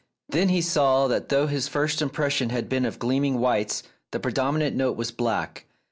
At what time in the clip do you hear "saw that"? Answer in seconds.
0.63-1.29